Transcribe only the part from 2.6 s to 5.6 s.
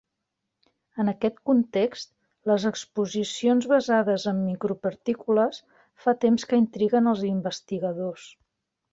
exposicions basades en micropartícules